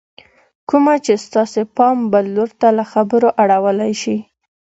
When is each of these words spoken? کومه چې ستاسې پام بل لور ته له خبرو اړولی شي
کومه 0.69 0.95
چې 1.05 1.13
ستاسې 1.25 1.61
پام 1.75 1.97
بل 2.11 2.25
لور 2.35 2.49
ته 2.59 2.67
له 2.77 2.83
خبرو 2.91 3.29
اړولی 3.41 3.93
شي 4.01 4.17